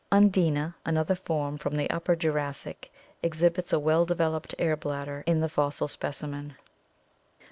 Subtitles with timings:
[0.11, 5.47] Undina, another form from the Upper Jurassic, exhibits a well developed air bladder in the
[5.47, 6.55] fossil specimen.